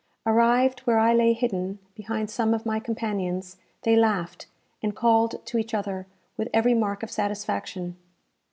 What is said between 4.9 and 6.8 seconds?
called to each other with every